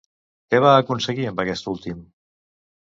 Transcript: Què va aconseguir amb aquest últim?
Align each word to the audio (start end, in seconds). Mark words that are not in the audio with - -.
Què 0.53 0.61
va 0.65 0.71
aconseguir 0.79 1.29
amb 1.33 1.45
aquest 1.47 1.71
últim? 1.77 2.05